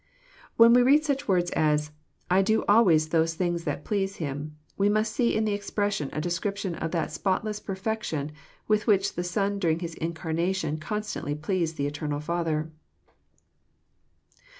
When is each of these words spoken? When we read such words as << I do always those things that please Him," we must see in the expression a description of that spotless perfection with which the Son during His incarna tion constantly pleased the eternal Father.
When 0.57 0.73
we 0.73 0.81
read 0.81 1.05
such 1.05 1.27
words 1.27 1.51
as 1.51 1.91
<< 2.09 2.21
I 2.31 2.41
do 2.41 2.65
always 2.67 3.09
those 3.09 3.35
things 3.35 3.65
that 3.65 3.85
please 3.85 4.15
Him," 4.15 4.57
we 4.75 4.89
must 4.89 5.13
see 5.13 5.35
in 5.35 5.45
the 5.45 5.53
expression 5.53 6.09
a 6.11 6.19
description 6.19 6.73
of 6.73 6.89
that 6.89 7.11
spotless 7.11 7.59
perfection 7.59 8.31
with 8.67 8.87
which 8.87 9.13
the 9.13 9.23
Son 9.23 9.59
during 9.59 9.77
His 9.77 9.93
incarna 9.93 10.55
tion 10.55 10.79
constantly 10.79 11.35
pleased 11.35 11.77
the 11.77 11.85
eternal 11.85 12.19
Father. 12.19 12.71